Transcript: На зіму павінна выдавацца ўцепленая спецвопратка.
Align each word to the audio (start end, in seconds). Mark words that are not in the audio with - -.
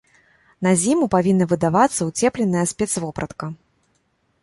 На 0.67 0.71
зіму 0.83 1.09
павінна 1.17 1.45
выдавацца 1.53 2.01
ўцепленая 2.09 2.65
спецвопратка. 2.75 3.55